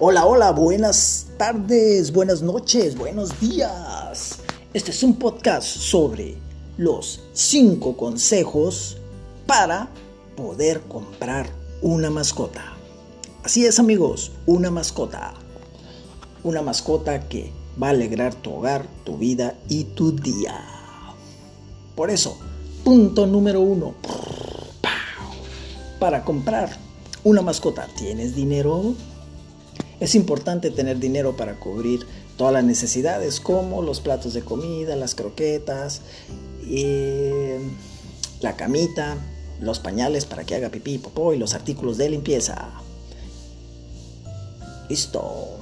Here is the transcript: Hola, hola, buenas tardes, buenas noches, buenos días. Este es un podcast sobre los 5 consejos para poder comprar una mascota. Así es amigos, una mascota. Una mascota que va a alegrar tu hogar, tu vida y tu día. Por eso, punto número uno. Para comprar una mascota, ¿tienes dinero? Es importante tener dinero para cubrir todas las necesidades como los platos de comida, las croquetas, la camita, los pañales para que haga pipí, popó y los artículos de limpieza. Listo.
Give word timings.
Hola, 0.00 0.26
hola, 0.26 0.50
buenas 0.50 1.28
tardes, 1.38 2.12
buenas 2.12 2.42
noches, 2.42 2.98
buenos 2.98 3.38
días. 3.38 4.40
Este 4.72 4.90
es 4.90 5.04
un 5.04 5.14
podcast 5.14 5.68
sobre 5.68 6.36
los 6.76 7.20
5 7.32 7.96
consejos 7.96 8.96
para 9.46 9.88
poder 10.36 10.80
comprar 10.80 11.48
una 11.80 12.10
mascota. 12.10 12.72
Así 13.44 13.64
es 13.66 13.78
amigos, 13.78 14.32
una 14.46 14.68
mascota. 14.68 15.34
Una 16.42 16.60
mascota 16.60 17.28
que 17.28 17.52
va 17.80 17.86
a 17.86 17.90
alegrar 17.90 18.34
tu 18.34 18.52
hogar, 18.52 18.88
tu 19.04 19.16
vida 19.16 19.54
y 19.68 19.84
tu 19.84 20.10
día. 20.10 20.60
Por 21.94 22.10
eso, 22.10 22.36
punto 22.82 23.28
número 23.28 23.60
uno. 23.60 23.94
Para 26.00 26.24
comprar 26.24 26.76
una 27.22 27.42
mascota, 27.42 27.86
¿tienes 27.96 28.34
dinero? 28.34 28.94
Es 30.00 30.14
importante 30.14 30.70
tener 30.70 30.98
dinero 30.98 31.36
para 31.36 31.58
cubrir 31.58 32.06
todas 32.36 32.52
las 32.52 32.64
necesidades 32.64 33.40
como 33.40 33.82
los 33.82 34.00
platos 34.00 34.34
de 34.34 34.42
comida, 34.42 34.96
las 34.96 35.14
croquetas, 35.14 36.02
la 38.40 38.56
camita, 38.56 39.16
los 39.60 39.78
pañales 39.78 40.24
para 40.24 40.44
que 40.44 40.54
haga 40.56 40.70
pipí, 40.70 40.98
popó 40.98 41.32
y 41.32 41.38
los 41.38 41.54
artículos 41.54 41.96
de 41.96 42.10
limpieza. 42.10 42.70
Listo. 44.88 45.58